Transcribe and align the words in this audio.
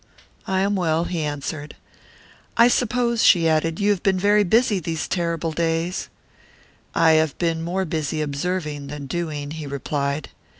"I 0.47 0.61
am 0.61 0.75
well," 0.75 1.03
he 1.03 1.21
answered. 1.21 1.75
"I 2.57 2.69
suppose," 2.69 3.23
she 3.23 3.47
added, 3.47 3.79
"you 3.79 3.91
have 3.91 4.01
been 4.01 4.17
very 4.17 4.43
busy 4.43 4.79
these 4.79 5.07
terrible 5.07 5.51
days." 5.51 6.09
"I 6.95 7.11
have 7.11 7.37
been 7.37 7.61
more 7.61 7.85
busy 7.85 8.19
observing 8.19 8.87
than 8.87 9.05
doing," 9.05 9.51
he 9.51 9.67
replied. 9.67 10.29